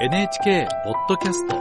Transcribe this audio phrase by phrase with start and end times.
[0.00, 1.60] NHK ポッドキャストウ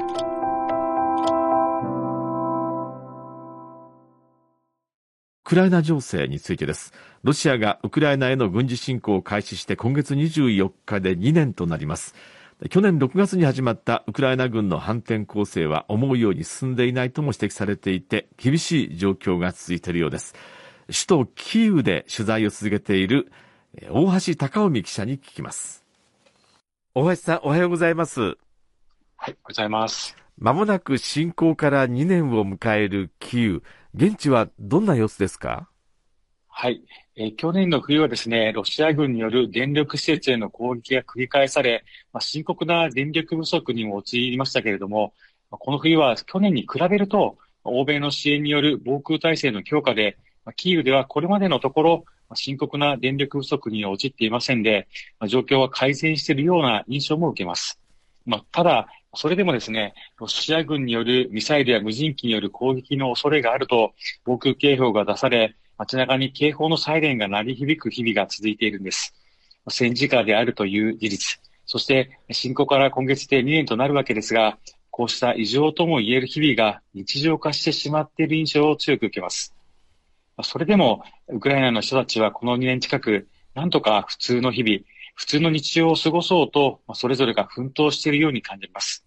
[5.43, 6.93] クライナ情勢についてです。
[7.23, 12.13] ロシアがウクライナへの軍事侵攻を開始して今月24日で2年となります。
[12.69, 20.35] 去年6月に始まったウクライナ軍の反転攻勢は思うように進んでいないとも指摘されていて、厳しい状況が続いているようです。
[20.85, 23.31] 首都キーウで取材を続けている
[23.89, 25.86] 大橋隆臣記者に聞きます。
[26.99, 28.37] 大橋さん、おはようございます。
[29.17, 30.17] はい、ございます。
[30.35, 33.63] まもなく侵攻から2年を迎えるキーウ。
[33.93, 35.69] 現地はどんな様子ですか？
[36.47, 36.81] はい、
[37.15, 45.13] えー去年の冬はですね、ロシア軍による電力施設への攻撃が繰り返され、まあ、深刻な電力不足にも陥りましたけれども、
[45.51, 54.87] まあこの冬は去年に比べると、欧米の支援による防空体制の強化で、まあキーウではこれまでのところ、まあ深刻な電力不足に陥っていませんで、
[55.27, 57.79] 状況は改善しているような印象も受けます。
[58.25, 63.93] まあ、ただ、それでもですね、ロシア軍によるミサイルや無人機による攻撃の恐れがあると、
[64.25, 69.13] 防空警報が出され、街中に警報のサイレンが鳴り響く日々が続いているんです。
[69.69, 74.57] 戦時下であるという事実、そして侵攻から今月で2年となるわけですが、
[74.91, 79.56] こうした異常とも言える日々が日常化してしまっている印象を強く受けます。
[80.43, 84.79] それでも、ウクライナの人たちはこの2年近く、なんとか普通の日々、
[85.15, 89.03] 普通の日常を過ごそうと、それぞれが奮闘しているように感じます。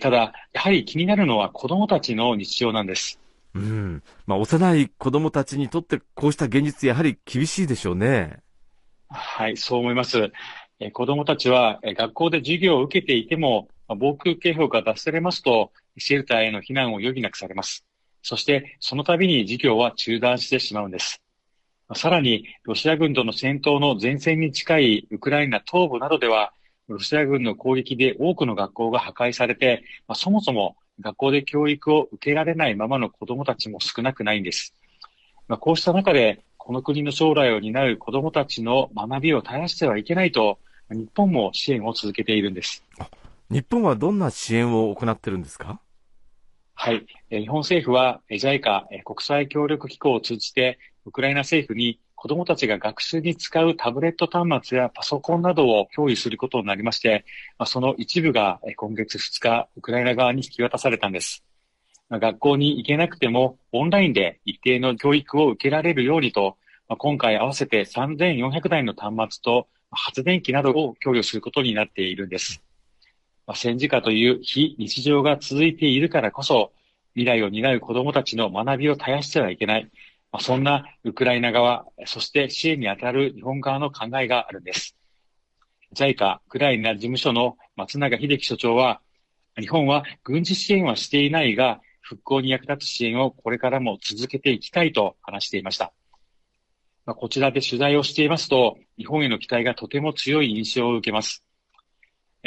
[0.00, 3.20] ただ、やはり気になるのは子供たちの日常なんです。
[3.54, 4.02] うん。
[4.26, 8.40] まあ、幼い子供たちにとってこうした現実やはり厳しいでしょうね。
[9.08, 10.32] はい、そう思います。
[10.78, 17.86] えー子供たちはえー学校で授業を受けていても、まあ防空警報が出されますと、シェルターへの避難を余儀なくされます。
[18.22, 21.20] そして、その度に授業は中断してしまうんです。
[21.94, 26.52] さらに、ロシア軍との戦闘の前線に近いウクライナ東部などでは、
[26.88, 34.74] ロシア軍の攻撃で多くの学校が破壊されて、まあそもそも学校で教育を受けられないままの子供たちも少なくないんです。
[35.46, 40.58] まあ、こうした中で、この国の将来を担う子供たちの学びを絶やしてはいけないと、
[40.90, 42.82] 日本も支援を続けているんです。
[43.50, 45.80] 日本はどんな支援を行ってるんですか？
[46.78, 47.06] はい。
[47.30, 57.24] 日本政府は、JICA、国際協力機構を通じて、ウクライナ政府に子供たちが学習に使うタブレット端末やパソコンなどを共有することになりまして、
[57.64, 61.44] その一部が今月2日、ウクライナ側に引き渡されたんです。
[62.10, 66.58] 学校に行けなくても、オンラインで一定の教育を受けられるようにと、
[66.98, 72.62] 今回合わせて3400台の端末と発電機などを供与することになっているんです。
[73.46, 76.72] まあ戦時下という非日常が続いているからこそ、
[77.14, 79.90] 未来を担う子供たちの学びを絶やしてはいけない。
[80.32, 84.96] まあそんなウクライナ側、そして支援に当たる日本側の考えがあるんです。
[85.94, 89.00] JICA ウクライナ事務所の松永秀樹所長は、
[89.58, 95.92] 日本は軍事支援はしていないが、復興に役立つ支援をこれからも続けていきたいと話していました。
[97.06, 101.45] まあこちらで取材をしていますと、日本への期待がとても強い印象を受けます。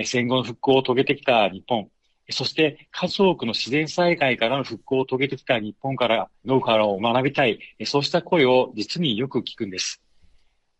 [0.06, 1.90] 戦後の復興を遂げてきた日本、
[2.32, 10.02] そして数多くの自然災害からの復興を遂げてきた日本からノウハウを学びたい、そうした声を実によく聞くんです。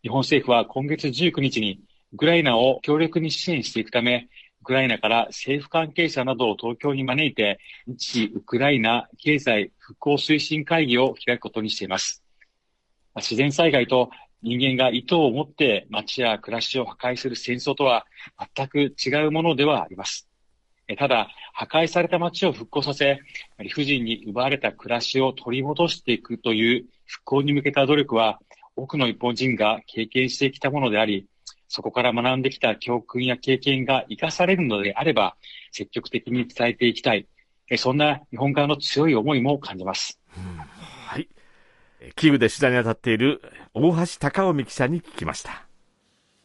[0.02, 1.80] 日本政府は今月19日に
[2.12, 4.28] ウクライナを強力に支援していくため、
[4.62, 12.22] ウクライナから政府関係者などを東京に招いて、日ウクライナ経済復興推進会議を開くことにしています。
[13.16, 14.10] 自然災害と
[14.42, 18.06] 人間が意図を持って街や暮らしを破壊する戦争とは
[18.56, 20.28] 全く違うものではあります。
[20.96, 23.20] ただ、破壊された街を復興させ、
[23.58, 28.40] 理不尽に奪われた暮らしを取り戻していくという復興に向けた努力は、
[28.76, 31.26] 多くの日本人が経験してきたものであり、
[31.68, 35.36] そこから学んできた教訓や経験が生かされるのであれば、
[35.70, 37.28] 積極的に伝えていきたい。
[37.76, 40.18] そんな日本側の強い思いも感じます。
[40.30, 40.79] はい。
[42.16, 43.42] キーウで取材に当たっている
[43.74, 45.69] 大橋隆臣記者に聞きました。